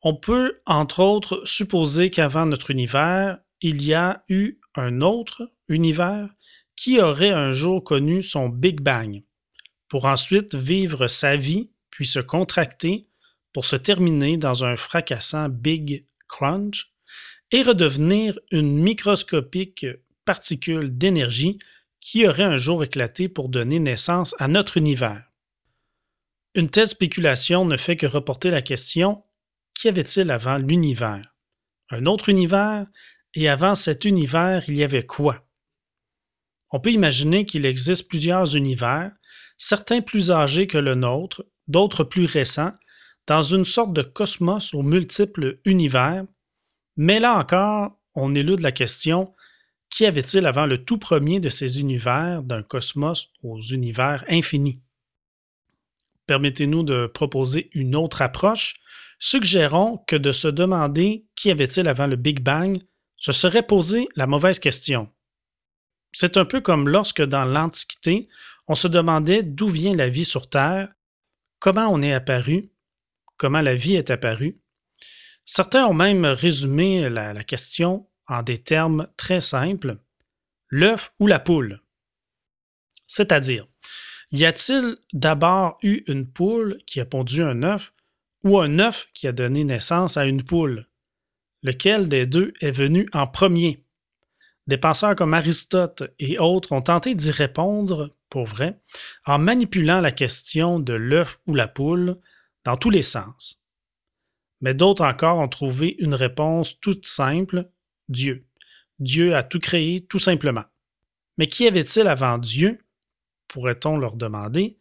On 0.03 0.15
peut, 0.15 0.55
entre 0.65 1.01
autres, 1.01 1.43
supposer 1.45 2.09
qu'avant 2.09 2.47
notre 2.47 2.71
univers, 2.71 3.39
il 3.61 3.83
y 3.83 3.93
a 3.93 4.25
eu 4.29 4.61
un 4.75 5.03
autre 5.03 5.53
univers 5.69 6.29
qui 6.77 7.01
aurait 7.01 7.31
un 7.31 7.53
jour 7.53 7.85
connu 7.85 8.23
son 8.23 8.49
Big 8.49 8.81
Bang, 8.81 9.23
pour 9.95 10.07
ensuite 10.07 10.57
vivre 10.57 11.07
sa 11.07 11.37
vie, 11.37 11.71
puis 11.91 12.05
se 12.05 12.19
contracter, 12.19 13.07
pour 13.53 13.65
se 13.65 13.77
terminer 13.77 14.37
dans 14.37 14.65
un 14.65 14.75
fracassant 14.75 15.49
Big 15.49 16.05
Crunch, 16.27 16.93
et 17.53 17.63
redevenir 17.63 18.37
une 18.51 18.77
microscopique 18.77 19.87
particule 20.25 20.99
d'énergie 20.99 21.61
qui 22.01 22.27
aurait 22.27 22.43
un 22.43 22.57
jour 22.57 22.83
éclaté 22.83 23.29
pour 23.29 23.49
donner 23.49 23.79
naissance 23.79 24.35
à 24.41 24.49
notre 24.49 24.79
univers. 24.79 25.31
Une 26.57 26.71
telle 26.71 26.89
spéculation 26.89 27.65
ne 27.65 27.77
fait 27.77 27.95
que 27.95 28.07
reporter 28.07 28.51
la 28.51 28.63
question 28.63 29.23
qu'y 29.75 29.87
avait-il 29.87 30.29
avant 30.33 30.59
l'univers? 30.59 31.37
Un 31.91 32.07
autre 32.07 32.31
univers? 32.31 32.85
Et 33.35 33.49
avant 33.49 33.77
cet 33.77 34.05
univers, 34.05 34.65
il 34.67 34.77
y 34.77 34.83
avait 34.83 35.07
quoi? 35.07 35.49
On 36.73 36.81
peut 36.81 36.91
imaginer 36.91 37.45
qu'il 37.45 37.65
existe 37.65 38.09
plusieurs 38.09 38.57
univers, 38.57 39.13
certains 39.57 40.01
plus 40.01 40.31
âgés 40.31 40.67
que 40.67 40.79
le 40.79 40.95
nôtre, 40.95 41.45
d'autres 41.69 42.05
plus 42.05 42.27
récents, 42.27 42.73
dans 43.27 43.43
une 43.43 43.65
sorte 43.65 43.93
de 43.93 44.03
cosmos 44.03 44.75
aux 44.75 44.83
multiples 44.83 45.61
univers, 45.65 46.25
mais 46.97 47.21
là 47.21 47.39
encore, 47.39 47.99
on 48.15 48.35
élude 48.35 48.61
la 48.61 48.73
question 48.73 49.35
qu'y 49.91 50.07
avait-il 50.07 50.47
avant 50.47 50.67
le 50.67 50.85
tout 50.85 50.99
premier 50.99 51.41
de 51.41 51.49
ces 51.49 51.81
univers 51.81 52.43
d'un 52.43 52.63
cosmos 52.63 53.31
aux 53.43 53.61
univers 53.61 54.25
infinis? 54.29 54.81
Permettez-nous 56.27 56.83
de 56.83 57.07
proposer 57.07 57.71
une 57.75 57.95
autre 57.95 58.23
approche, 58.23 58.75
suggérons 59.19 59.99
que 60.07 60.17
de 60.17 60.33
se 60.33 60.49
demander 60.49 61.27
qu'y 61.35 61.51
avait-il 61.51 61.89
avant 61.89 62.07
le 62.07 62.17
Big 62.17 62.41
Bang, 62.41 62.81
ce 63.17 63.33
serait 63.33 63.67
poser 63.67 64.09
la 64.17 64.27
mauvaise 64.27 64.59
question. 64.59 65.11
C'est 66.13 66.37
un 66.37 66.45
peu 66.45 66.61
comme 66.61 66.89
lorsque 66.89 67.23
dans 67.23 67.45
l'Antiquité, 67.45 68.29
on 68.69 68.75
se 68.75 68.89
demandait 68.89 69.43
d'où 69.43 69.69
vient 69.69 69.95
la 69.95 70.09
vie 70.09 70.25
sur 70.25 70.49
Terre, 70.49 70.93
comment 71.59 71.89
on 71.89 72.03
est 72.03 72.13
apparu, 72.13 72.71
comment 73.37 73.61
la 73.61 73.75
vie 73.75 73.95
est 73.95 74.11
apparue. 74.11 74.61
Certains 75.45 75.87
ont 75.87 75.95
même 75.95 76.25
résumé 76.25 77.09
la, 77.11 77.45
question 77.45 78.09
en 78.27 78.43
des 78.43 78.59
termes 78.59 79.09
très 79.17 79.41
simples, 79.41 79.99
l'œuf 80.69 81.13
ou 81.19 81.27
la 81.27 81.39
poule. 81.39 81.83
C'est-à-dire, 83.05 83.67
y 84.33 84.47
a-t-il 84.47 84.97
d'abord 85.13 85.79
eu 85.83 86.03
une 86.07 86.27
poule 86.27 86.79
qui 86.87 87.01
a 87.01 87.05
pondu 87.05 87.43
un 87.43 87.63
œuf 87.63 87.93
ou 88.43 88.59
un 88.59 88.79
œuf 88.79 89.09
qui 89.13 89.29
a 89.29 89.33
donné 89.33 89.65
naissance 89.65 90.17
à 90.17 90.25
une 90.25 90.43
poule? 90.43 90.87
Lequel 91.63 92.09
des 92.09 92.27
deux 92.27 92.55
est 92.61 92.71
venu 92.71 93.07
en 93.13 93.27
premier? 93.27 93.85
Des 94.67 94.79
penseurs 94.79 95.15
comme 95.15 95.35
Aristote 95.35 96.05
et 96.19 96.39
autres 96.39 96.73
ont 96.73 96.81
tenté 96.81 97.15
d'y 97.15 97.31
répondre, 97.31 98.14
pour 98.29 98.47
vrai, 98.47 98.81
en 99.27 99.39
manipulant 99.39 100.01
la 100.01 100.13
question 100.13 100.79
de 100.79 100.93
l'œuf 100.93 101.39
ou 101.47 101.55
la 101.55 101.69
poule 101.69 102.17
dans 102.65 102.77
tous 102.77 102.91
les 102.91 103.03
sens. 103.03 103.63
Mais 104.61 104.75
d'autres 104.75 105.05
encore 105.05 105.39
ont 105.39 105.49
trouvé 105.49 105.97
une 105.99 106.15
réponse 106.15 106.81
toute 106.81 107.07
simple, 107.07 107.71
Dieu. 108.09 108.47
Dieu 108.99 109.35
a 109.35 109.43
tout 109.43 109.61
créé 109.61 110.05
tout 110.07 110.19
simplement. 110.19 110.65
Mais 111.37 111.47
qui 111.47 111.67
avait-il 111.67 112.07
avant 112.07 112.39
Dieu 112.39 112.79
pourrait-on 113.49 113.99
leur 113.99 114.17
demander? 114.17 114.79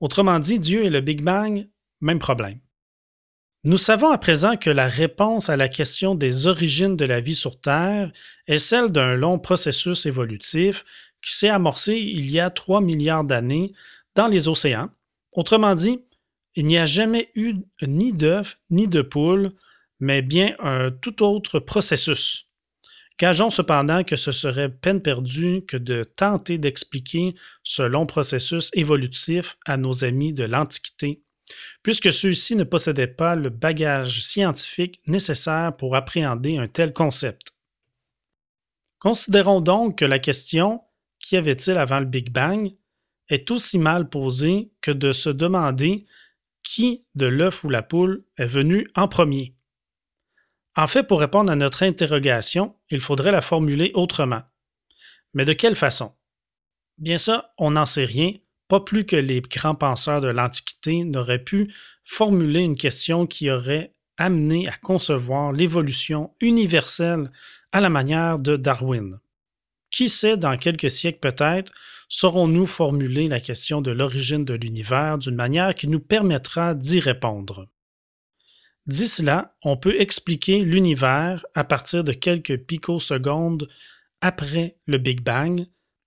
Autrement 0.00 0.38
dit, 0.38 0.60
Dieu 0.60 0.84
et 0.84 0.90
le 0.90 1.00
Big 1.00 1.22
Bang, 1.22 1.68
même 2.00 2.18
problème. 2.18 2.60
Nous 3.64 3.76
savons 3.76 4.10
à 4.10 4.18
présent 4.18 4.56
que 4.56 4.70
la 4.70 4.88
réponse 4.88 5.48
à 5.48 5.56
la 5.56 5.68
question 5.68 6.14
des 6.16 6.48
origines 6.48 6.96
de 6.96 7.04
la 7.04 7.20
vie 7.20 7.34
sur 7.34 7.60
Terre 7.60 8.12
est 8.48 8.58
celle 8.58 8.90
d'un 8.90 9.14
long 9.14 9.38
processus 9.38 10.04
évolutif 10.06 10.84
qui 11.22 11.34
s'est 11.34 11.48
amorcé 11.48 11.96
il 11.96 12.30
y 12.30 12.40
a 12.40 12.50
3 12.50 12.80
milliards 12.80 13.24
d'années 13.24 13.72
dans 14.14 14.28
les 14.28 14.48
océans. 14.48 14.90
Autrement 15.34 15.74
dit, 15.74 16.00
il 16.54 16.66
n'y 16.66 16.78
a 16.78 16.86
jamais 16.86 17.30
eu 17.34 17.54
ni 17.82 18.12
d'œuf 18.12 18.58
ni 18.70 18.88
de 18.88 19.00
poule, 19.00 19.52
mais 20.00 20.20
bien 20.20 20.54
un 20.58 20.90
tout 20.90 21.22
autre 21.22 21.60
processus. 21.60 22.48
Gageons 23.18 23.50
cependant 23.50 24.04
que 24.04 24.16
ce 24.16 24.32
serait 24.32 24.68
peine 24.68 25.00
perdue 25.00 25.64
que 25.66 25.76
de 25.76 26.02
tenter 26.02 26.58
d'expliquer 26.58 27.34
ce 27.62 27.82
long 27.82 28.04
processus 28.04 28.70
évolutif 28.74 29.56
à 29.64 29.76
nos 29.76 30.04
amis 30.04 30.32
de 30.32 30.44
l'Antiquité, 30.44 31.22
puisque 31.82 32.12
ceux-ci 32.12 32.56
ne 32.56 32.64
possédaient 32.64 33.06
pas 33.06 33.36
le 33.36 33.48
bagage 33.48 34.22
scientifique 34.22 35.00
nécessaire 35.06 35.76
pour 35.76 35.94
appréhender 35.94 36.58
un 36.58 36.68
tel 36.68 36.92
concept. 36.92 37.52
Considérons 38.98 39.60
donc 39.60 39.98
que 39.98 40.04
la 40.04 40.18
question 40.18 40.82
Qu'y 41.22 41.38
avait-il 41.38 41.78
avant 41.78 42.00
le 42.00 42.04
Big 42.04 42.30
Bang 42.30 42.70
est 43.28 43.50
aussi 43.50 43.78
mal 43.78 44.10
posée 44.10 44.72
que 44.82 44.90
de 44.90 45.12
se 45.12 45.30
demander 45.30 46.04
qui 46.62 47.06
de 47.14 47.26
l'œuf 47.26 47.64
ou 47.64 47.70
la 47.70 47.82
poule 47.82 48.24
est 48.36 48.46
venu 48.46 48.86
en 48.94 49.08
premier. 49.08 49.56
En 50.76 50.86
fait, 50.86 51.04
pour 51.04 51.20
répondre 51.20 51.50
à 51.50 51.56
notre 51.56 51.82
interrogation, 51.82 52.76
il 52.90 53.00
faudrait 53.00 53.32
la 53.32 53.42
formuler 53.42 53.90
autrement. 53.94 54.42
Mais 55.34 55.44
de 55.44 55.52
quelle 55.52 55.76
façon? 55.76 56.12
Bien 56.98 57.18
ça, 57.18 57.54
on 57.58 57.72
n'en 57.72 57.86
sait 57.86 58.04
rien, 58.04 58.32
pas 58.68 58.80
plus 58.80 59.04
que 59.04 59.16
les 59.16 59.40
grands 59.40 59.74
penseurs 59.74 60.20
de 60.20 60.28
l'Antiquité 60.28 61.04
n'auraient 61.04 61.42
pu 61.42 61.72
formuler 62.04 62.60
une 62.60 62.76
question 62.76 63.26
qui 63.26 63.50
aurait 63.50 63.94
amené 64.18 64.68
à 64.68 64.76
concevoir 64.78 65.52
l'évolution 65.52 66.34
universelle 66.40 67.30
à 67.72 67.80
la 67.80 67.90
manière 67.90 68.38
de 68.38 68.56
Darwin. 68.56 69.18
Qui 69.92 70.08
sait, 70.08 70.38
dans 70.38 70.56
quelques 70.56 70.90
siècles 70.90 71.20
peut-être, 71.20 71.70
saurons-nous 72.08 72.66
formuler 72.66 73.28
la 73.28 73.40
question 73.40 73.82
de 73.82 73.90
l'origine 73.90 74.44
de 74.44 74.54
l'univers 74.54 75.18
d'une 75.18 75.34
manière 75.34 75.74
qui 75.74 75.86
nous 75.86 76.00
permettra 76.00 76.74
d'y 76.74 76.98
répondre. 76.98 77.68
D'ici 78.86 79.22
là, 79.22 79.54
on 79.62 79.76
peut 79.76 80.00
expliquer 80.00 80.60
l'univers 80.60 81.44
à 81.54 81.62
partir 81.62 82.02
de 82.02 82.12
quelques 82.12 82.56
picosecondes 82.56 83.68
après 84.20 84.78
le 84.86 84.98
Big 84.98 85.22
Bang. 85.22 85.66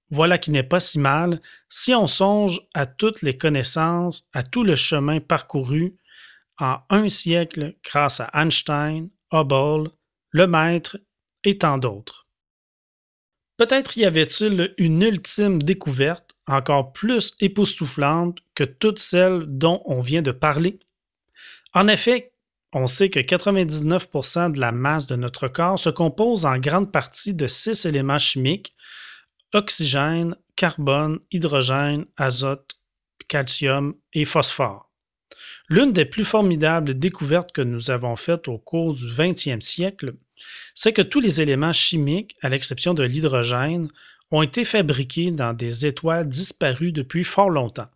Voilà 0.10 0.38
qui 0.38 0.51
n'est 0.51 0.63
pas 0.63 0.80
si 0.80 1.00
mal 1.00 1.39
si 1.70 1.94
on 1.94 2.08
songe 2.08 2.62
à 2.74 2.86
toutes 2.86 3.22
les 3.22 3.38
connaissances, 3.38 4.27
à 4.34 4.44
tout 4.44 4.63
le 4.63 4.75
chemin 4.75 5.20
parcouru 5.20 5.96
en 6.60 6.80
un 6.89 7.08
siècle 7.08 7.75
grâce 7.84 8.20
à 8.20 8.30
Einstein, 8.34 9.10
Hubble, 9.32 9.92
Lemaître 10.32 10.98
et 11.44 11.58
tant 11.58 11.77
d'autres. 11.77 12.25
Peut-être 13.57 13.97
y 13.97 14.05
avait-il 14.05 14.74
une 14.77 15.01
ultime 15.01 15.62
découverte 15.62 16.35
encore 16.47 16.91
plus 16.91 17.33
époustouflante 17.39 18.39
que 18.53 18.65
toutes 18.65 19.00
celles 19.00 19.45
dont 19.47 19.81
on 19.85 20.01
vient 20.01 20.21
de 20.21 20.31
parler? 20.31 20.79
En 21.74 21.88
effet, 21.88 22.33
on 22.74 22.88
sait 22.88 23.09
que 23.09 23.19
99% 23.19 24.51
de 24.51 24.59
la 24.59 24.74
masse 24.74 25.07
de 25.07 25.15
notre 25.15 25.47
corps 25.47 25.79
se 25.79 25.89
compose 25.89 26.45
en 26.45 26.57
grande 26.57 26.91
partie 26.91 27.33
de 27.33 27.47
six 27.47 27.85
éléments 27.85 28.19
chimiques 28.19 28.75
oxygène, 29.53 30.35
carbone, 30.57 31.19
hydrogène, 31.31 32.05
azote, 32.17 32.75
calcium 33.29 33.95
et 34.13 34.25
phosphore. 34.25 34.91
L'une 35.69 35.93
des 35.93 36.05
plus 36.05 36.25
formidables 36.25 37.00
découvertes 37.00 37.53
que 37.53 37.62
nous 37.62 37.89
avons 37.89 38.17
faites 38.17 38.50
au 38.50 38.57
cours 38.57 38.93
du 38.93 39.07
20e 39.07 39.62
siècle, 39.62 40.15
c'est 40.74 40.94
que 40.94 41.01
tous 41.01 41.20
les 41.20 41.42
éléments 41.42 41.74
chimiques, 41.74 42.36
à 42.42 42.50
l'exception 42.50 42.94
de 42.94 43.04
l'hydrogène, 43.04 43.88
ont 44.32 44.42
été 44.42 44.65
fabriqués 44.65 45.32
dans 45.32 45.54
des 45.54 45.86
étoiles 45.86 46.27
disparues 46.27 46.92
depuis 46.92 47.24
fort 47.24 47.50
longtemps. 47.50 47.89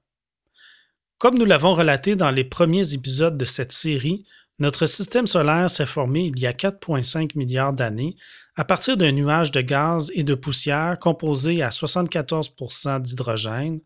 Comme 1.17 1.38
nous 1.38 1.46
l'avons 1.46 1.74
relaté 1.74 2.15
dans 2.15 2.31
les 2.31 2.43
premiers 2.46 2.93
épisodes 2.93 3.38
de 3.38 3.46
cette 3.46 3.74
série, 3.74 4.25
notre 4.60 4.86
système 4.86 5.27
solaire 5.27 5.69
s'est 5.69 5.86
formé 5.86 6.31
il 6.34 6.39
y 6.39 6.48
a 6.48 6.53
4,5 6.53 7.38
milliards 7.38 7.74
d'années 7.74 8.15
à 8.55 8.65
partir 8.65 8.98
d'un 8.98 9.13
nuage 9.13 9.51
de 9.51 9.62
gaz 9.62 10.12
et 10.15 10.24
de 10.24 10.34
poussière 10.34 11.00
composé 11.00 11.62
à 11.63 11.69
74% 11.69 13.01
d'hydrogène, 13.01 13.79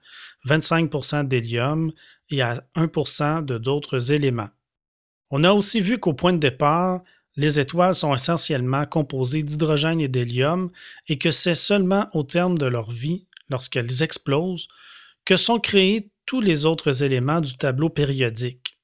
25% 0.47 1.27
d'hélium 1.27 1.91
et 2.29 2.41
à 2.41 2.63
1 2.75 3.41
de 3.43 3.57
d'autres 3.59 4.11
éléments. 4.11 4.49
On 5.29 5.43
a 5.43 5.51
aussi 5.51 5.79
vu 5.79 5.99
qu'au 5.99 6.13
point 6.13 6.33
de 6.33 6.37
départ, 6.37 7.01
les 7.35 7.59
étoiles 7.59 7.95
sont 7.95 8.13
essentiellement 8.13 8.85
composées 8.85 9.43
d'hydrogène 9.43 10.01
et 10.01 10.07
d'hélium 10.07 10.69
et 11.07 11.17
que 11.17 11.31
c'est 11.31 11.55
seulement 11.55 12.07
au 12.13 12.23
terme 12.23 12.57
de 12.57 12.65
leur 12.65 12.91
vie, 12.91 13.25
lorsqu'elles 13.49 14.03
explosent, 14.03 14.67
que 15.25 15.35
sont 15.35 15.59
créés 15.59 16.09
tous 16.25 16.41
les 16.41 16.65
autres 16.65 17.03
éléments 17.03 17.41
du 17.41 17.57
tableau 17.57 17.89
périodique. 17.89 18.77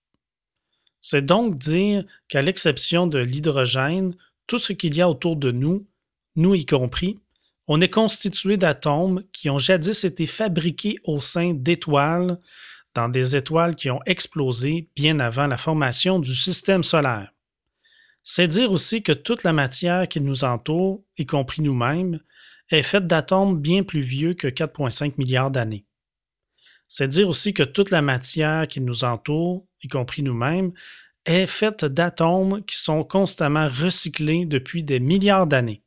C'est 1.02 1.24
donc 1.24 1.58
dire 1.58 2.04
qu'à 2.28 2.42
l'exception 2.42 3.08
de 3.08 3.20
l'hydrogène, 3.20 4.16
tout 4.48 4.58
ce 4.58 4.74
qu'il 4.74 4.96
y 4.96 5.02
a 5.02 5.10
autour 5.10 5.36
de 5.36 5.52
nous, 5.52 5.88
nous 6.36 6.56
y 6.56 6.66
compris, 6.66 7.20
on 7.68 7.82
est 7.82 7.90
constitué 7.90 8.58
d'atomes 8.58 9.24
qui 9.32 9.50
ont 9.50 9.60
jadis 9.60 10.04
été 10.04 10.26
fabriqués 10.26 10.98
au 11.04 11.22
sein 11.22 11.54
d'étoiles, 11.54 12.38
dans 12.96 13.10
des 13.10 13.36
étoiles 13.36 13.76
qui 13.76 13.92
ont 13.92 14.02
explosé 14.08 14.90
bien 14.96 15.20
avant 15.20 15.46
la 15.46 15.58
formation 15.58 16.20
du 16.20 16.34
système 16.34 16.84
solaire. 16.84 17.32
C'est 18.32 18.48
dire 18.48 18.72
aussi 18.72 19.02
que 19.02 19.12
toute 19.12 19.44
la 19.44 19.54
matière 19.54 20.08
qui 20.08 20.22
nous 20.22 20.44
entoure, 20.44 21.04
y 21.18 21.26
compris 21.26 21.64
nous-mêmes, 21.64 22.20
est 22.70 22.84
faite 22.84 23.08
d'atomes 23.08 23.60
bien 23.60 23.82
plus 23.82 24.02
vieux 24.02 24.36
que 24.36 24.48
4,5 24.48 25.14
milliards 25.18 25.50
d'années. 25.50 25.88
C'est 26.88 27.08
dire 27.08 27.28
aussi 27.28 27.56
que 27.56 27.64
toute 27.64 27.90
la 27.90 28.04
matière 28.04 28.68
qui 28.68 28.82
nous 28.82 29.04
entoure, 29.04 29.66
y 29.82 29.88
compris 29.88 30.22
nous-mêmes, 30.22 30.74
est 31.26 31.48
faite 31.48 31.86
d'atomes 31.86 32.64
qui 32.66 32.78
sont 32.78 33.04
constamment 33.04 33.68
recyclés 33.68 34.46
depuis 34.46 34.84
des 34.84 35.00
milliards 35.00 35.48
d'années. 35.48 35.82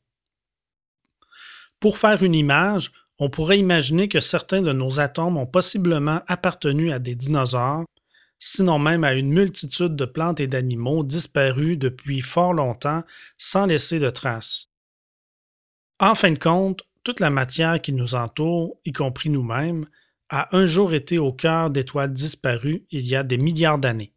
Pour 1.78 1.96
faire 1.96 2.24
une 2.24 2.34
image, 2.34 2.90
on 3.20 3.30
pourrait 3.30 3.60
imaginer 3.60 4.08
que 4.08 4.18
certains 4.18 4.62
de 4.62 4.72
nos 4.72 4.98
atomes 4.98 5.36
ont 5.36 5.46
possiblement 5.46 6.22
appartenu 6.26 6.90
à 6.90 6.98
des 6.98 7.14
dinosaures, 7.14 7.84
sinon 8.44 8.80
même 8.80 9.04
à 9.04 9.14
une 9.14 9.32
multitude 9.32 9.94
de 9.94 10.04
plantes 10.04 10.40
et 10.40 10.48
d'animaux 10.48 11.04
disparus 11.04 11.78
depuis 11.78 12.20
fort 12.20 12.52
longtemps 12.52 13.04
sans 13.38 13.66
laisser 13.66 14.00
de 14.00 14.10
traces. 14.10 14.68
En 16.00 16.16
fin 16.16 16.32
de 16.32 16.38
compte, 16.38 16.82
toute 17.04 17.20
la 17.20 17.30
matière 17.30 17.80
qui 17.80 17.92
nous 17.92 18.16
entoure, 18.16 18.76
y 18.84 18.90
compris 18.90 19.30
nous-mêmes, 19.30 19.86
a 20.28 20.56
un 20.56 20.64
jour 20.64 20.92
été 20.92 21.18
au 21.18 21.32
cœur 21.32 21.70
d'étoiles 21.70 22.12
disparues 22.12 22.84
il 22.90 23.06
y 23.06 23.14
a 23.14 23.22
des 23.22 23.38
milliards 23.38 23.78
d'années. 23.78 24.12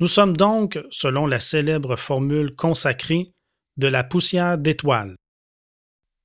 Nous 0.00 0.08
sommes 0.08 0.36
donc, 0.36 0.80
selon 0.90 1.26
la 1.26 1.38
célèbre 1.38 1.94
formule 1.94 2.56
consacrée, 2.56 3.32
de 3.76 3.86
la 3.86 4.02
poussière 4.02 4.58
d'étoiles. 4.58 5.14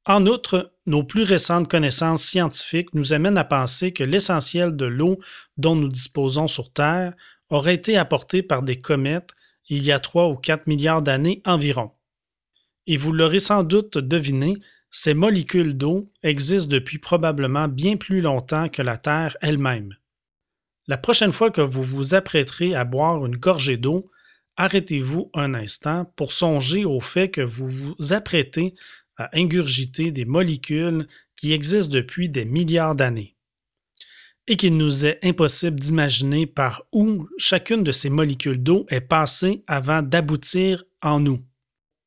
En 0.07 0.25
outre, 0.25 0.73
nos 0.87 1.03
plus 1.03 1.23
récentes 1.23 1.69
connaissances 1.69 2.23
scientifiques 2.23 2.93
nous 2.93 3.13
amènent 3.13 3.37
à 3.37 3.43
penser 3.43 3.91
que 3.91 4.03
l'essentiel 4.03 4.75
de 4.75 4.85
l'eau 4.85 5.19
dont 5.57 5.75
nous 5.75 5.89
disposons 5.89 6.47
sur 6.47 6.71
Terre 6.71 7.13
aurait 7.49 7.75
été 7.75 7.97
apporté 7.97 8.41
par 8.41 8.63
des 8.63 8.79
comètes 8.79 9.31
il 9.69 9.83
y 9.83 9.91
a 9.91 9.99
3 9.99 10.29
ou 10.29 10.35
4 10.35 10.65
milliards 10.67 11.01
d'années 11.01 11.41
environ. 11.45 11.91
Et 12.87 12.95
vous 12.95 13.11
l'aurez 13.11 13.39
sans 13.39 13.63
doute 13.63 13.97
deviné, 13.97 14.55
ces 14.89 15.13
molécules 15.13 15.75
d'eau 15.75 16.09
existent 16.23 16.69
depuis 16.69 16.99
probablement 16.99 17.67
bien 17.67 17.97
plus 17.97 18.21
longtemps 18.21 18.69
que 18.69 18.81
la 18.81 18.95
Terre 18.95 19.35
elle-même. 19.41 19.89
La 20.87 20.97
prochaine 20.97 21.33
fois 21.33 21.51
que 21.51 21.59
vous 21.59 21.83
vous 21.83 22.15
apprêterez 22.15 22.73
à 22.73 22.85
boire 22.85 23.25
une 23.25 23.35
gorgée 23.35 23.75
d'eau, 23.75 24.09
arrêtez-vous 24.55 25.29
un 25.33 25.53
instant 25.53 26.05
pour 26.15 26.31
songer 26.31 26.85
au 26.85 27.01
fait 27.01 27.29
que 27.29 27.41
vous 27.41 27.67
vous 27.67 28.13
apprêtez 28.13 28.73
à 29.17 29.29
ingurgiter 29.37 30.11
des 30.11 30.25
molécules 30.25 31.07
qui 31.35 31.53
existent 31.53 31.93
depuis 31.93 32.29
des 32.29 32.45
milliards 32.45 32.95
d'années 32.95 33.37
et 34.47 34.55
qu'il 34.55 34.77
nous 34.77 35.05
est 35.05 35.19
impossible 35.23 35.79
d'imaginer 35.79 36.47
par 36.47 36.83
où 36.93 37.27
chacune 37.37 37.83
de 37.83 37.91
ces 37.91 38.09
molécules 38.09 38.63
d'eau 38.63 38.85
est 38.89 39.01
passée 39.01 39.63
avant 39.67 40.01
d'aboutir 40.01 40.83
en 41.01 41.19
nous. 41.19 41.43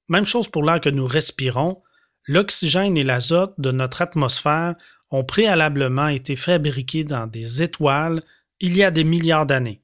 Même 0.08 0.24
chose 0.24 0.48
pour 0.48 0.64
l'air 0.64 0.80
que 0.80 0.88
nous 0.88 1.06
respirons, 1.06 1.82
l'oxygène 2.26 2.96
et 2.96 3.04
l'azote 3.04 3.54
de 3.58 3.70
notre 3.70 4.02
atmosphère 4.02 4.74
ont 5.10 5.24
préalablement 5.24 6.08
été 6.08 6.34
fabriqués 6.34 7.04
dans 7.04 7.26
des 7.26 7.62
étoiles 7.62 8.20
il 8.58 8.76
y 8.76 8.82
a 8.82 8.90
des 8.90 9.04
milliards 9.04 9.46
d'années. 9.46 9.82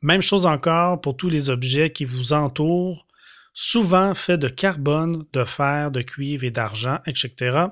Même 0.00 0.22
chose 0.22 0.46
encore 0.46 1.00
pour 1.00 1.16
tous 1.16 1.28
les 1.28 1.50
objets 1.50 1.90
qui 1.90 2.04
vous 2.04 2.32
entourent 2.32 3.06
souvent 3.52 4.14
fait 4.14 4.38
de 4.38 4.48
carbone, 4.48 5.24
de 5.32 5.44
fer, 5.44 5.90
de 5.90 6.02
cuivre 6.02 6.44
et 6.44 6.50
d'argent, 6.50 6.98
etc. 7.06 7.66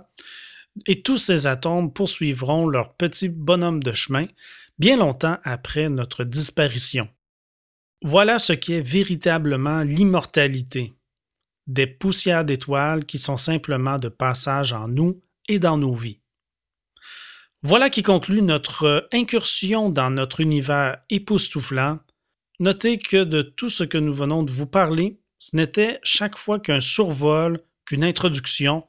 Et 0.87 1.03
tous 1.03 1.19
ces 1.19 1.47
atomes 1.47 1.93
poursuivront 1.93 2.67
leur 2.67 2.95
petit 2.95 3.29
bonhomme 3.29 3.83
de 3.83 3.93
chemin 3.93 4.27
bien 4.79 4.97
longtemps 4.97 5.39
après 5.43 5.89
notre 5.89 6.25
disparition. 6.25 7.09
Voilà 8.03 8.39
ce 8.39 8.55
qui 8.55 8.73
est 8.73 8.81
véritablement 8.81 9.83
l'immortalité, 9.83 10.95
des 11.67 11.87
poussières 11.87 12.47
d'étoiles 12.47 13.05
qui 13.05 13.19
sont 13.19 13.37
simplement 13.37 13.99
de 13.99 14.09
passage 14.09 14.73
en 14.73 14.89
nous 14.89 15.23
et 15.49 15.59
dans 15.59 15.77
nos 15.77 15.95
vies. 15.95 16.21
Voilà 17.63 17.91
qui 17.91 18.03
conclut 18.03 18.41
notre 18.41 19.07
incursion 19.13 19.91
dans 19.91 20.09
notre 20.09 20.41
univers 20.41 20.97
époustouflant. 21.11 21.99
Notez 22.59 22.97
que 22.97 23.23
de 23.23 23.43
tout 23.43 23.69
ce 23.69 23.85
que 23.85 23.99
nous 23.99 24.15
venons 24.15 24.43
de 24.43 24.51
vous 24.51 24.67
parler, 24.67 25.21
ce 25.41 25.57
n'était 25.57 25.99
chaque 26.05 26.37
fois 26.37 26.61
qu'un 26.61 26.79
survol, 26.79 27.61
qu'une 27.87 28.05
introduction 28.05 28.87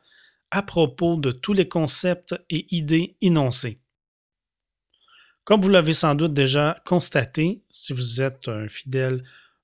à 0.51 0.61
propos 0.61 1.15
de 1.15 1.31
tous 1.31 1.53
les 1.53 1.67
concepts 1.67 2.35
et 2.49 2.67
idées 2.75 3.15
énoncés. 3.21 3.79
Comme 5.45 5.61
vous 5.61 5.69
l'avez 5.69 5.93
sans 5.93 6.13
doute 6.13 6.33
déjà 6.33 6.79
constaté, 6.85 7.63
si 7.69 7.93
vous 7.93 8.21
êtes 8.21 8.49
un 8.49 8.67
fidèle 8.67 9.23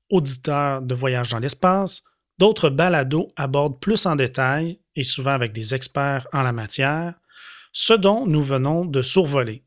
auditeur 0.10 0.82
de 0.82 0.95
Voyage 0.95 1.30
dans 1.30 1.39
l'espace, 1.39 2.04
d'autres 2.39 2.69
balados 2.69 3.34
abordent 3.36 3.82
plus 3.82 4.06
en 4.06 4.15
détail, 4.15 4.80
et 4.95 5.04
souvent 5.04 5.32
avec 5.32 5.52
des 5.52 5.76
experts 5.76 6.26
en 6.32 6.41
la 6.41 6.54
matière, 6.54 7.13
ce 7.73 7.93
dont 7.93 8.26
nous 8.26 8.41
venons 8.41 8.86
de 8.86 9.02
survoler. 9.02 9.63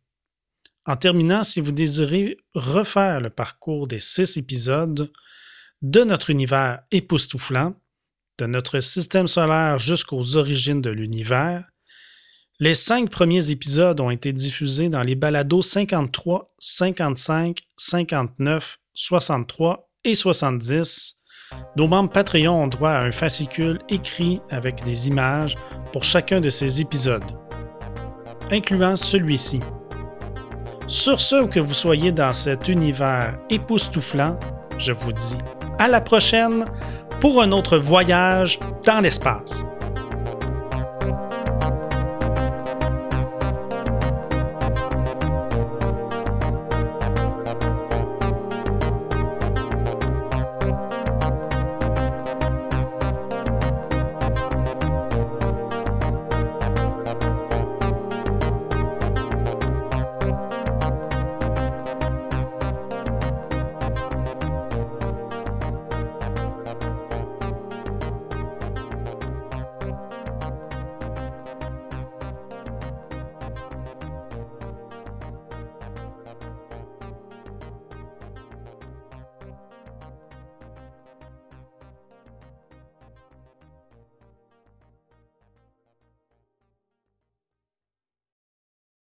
En 0.86 0.96
terminant, 0.96 1.44
si 1.44 1.60
vous 1.60 1.72
désirez 1.72 2.38
refaire 2.54 3.20
le 3.20 3.30
parcours 3.30 3.86
des 3.86 4.00
six 4.00 4.38
épisodes, 4.38 5.12
de 5.82 6.02
notre 6.02 6.30
univers 6.30 6.80
époustouflant, 6.90 7.74
de 8.38 8.46
notre 8.46 8.80
système 8.80 9.28
solaire 9.28 9.78
jusqu'aux 9.78 10.36
origines 10.36 10.80
de 10.80 10.90
l'univers. 10.90 11.64
Les 12.58 12.74
cinq 12.74 13.10
premiers 13.10 13.50
épisodes 13.50 14.00
ont 14.00 14.10
été 14.10 14.32
diffusés 14.32 14.90
dans 14.90 15.02
les 15.02 15.14
balados 15.14 15.62
53, 15.62 16.54
55, 16.58 17.60
59, 17.78 18.78
63 18.92 19.90
et 20.04 20.14
70. 20.14 21.16
Nos 21.76 21.88
membres 21.88 22.10
Patreon 22.10 22.64
ont 22.64 22.68
droit 22.68 22.90
à 22.90 23.02
un 23.02 23.12
fascicule 23.12 23.80
écrit 23.88 24.40
avec 24.50 24.84
des 24.84 25.08
images 25.08 25.56
pour 25.92 26.04
chacun 26.04 26.40
de 26.40 26.50
ces 26.50 26.80
épisodes, 26.80 27.24
incluant 28.50 28.96
celui-ci. 28.96 29.60
Sur 30.86 31.20
ce, 31.20 31.46
que 31.46 31.60
vous 31.60 31.74
soyez 31.74 32.12
dans 32.12 32.34
cet 32.34 32.68
univers 32.68 33.38
époustouflant, 33.48 34.38
je 34.78 34.92
vous 34.92 35.12
dis 35.12 35.38
à 35.80 35.88
la 35.88 36.02
prochaine 36.02 36.66
pour 37.20 37.42
un 37.42 37.52
autre 37.52 37.78
voyage 37.78 38.60
dans 38.86 39.00
l'espace. 39.00 39.64